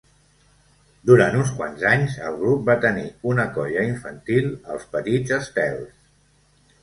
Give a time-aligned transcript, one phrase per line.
[1.09, 5.93] Durant uns quants anys, el grup va tenir una colla infantil, els Petits Estels.